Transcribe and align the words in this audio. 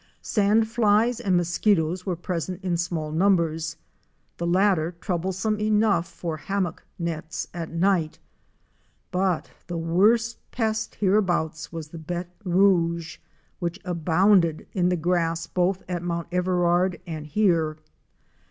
Sand 0.23 0.67
flies 0.67 1.19
and 1.19 1.37
mosquitoes 1.37 2.07
were 2.07 2.15
present 2.15 2.59
in 2.63 2.75
small 2.75 3.11
numbers, 3.11 3.75
the 4.37 4.47
latter 4.47 4.95
troublesome 4.99 5.59
enough 5.59 6.07
for 6.07 6.37
hammock 6.37 6.83
nets 6.97 7.47
at 7.53 7.69
night, 7.69 8.17
but 9.11 9.51
the 9.67 9.77
worst 9.77 10.39
pest 10.49 10.95
hereabouts 10.95 11.71
was 11.71 11.89
the 11.89 11.99
béte 11.99 12.31
rouge 12.43 13.19
which 13.59 13.79
abounded 13.85 14.65
in 14.73 14.89
the 14.89 14.95
grass 14.97 15.45
both 15.45 15.83
at 15.87 16.01
Mount 16.01 16.27
Everard 16.31 16.99
and 17.05 17.27
here. 17.27 17.77